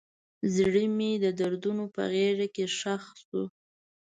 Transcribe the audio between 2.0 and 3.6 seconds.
غیږ کې ښخ شو.